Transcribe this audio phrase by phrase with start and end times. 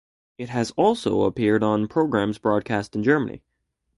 [0.39, 3.43] It has also appeared on programs broadcast in Germany.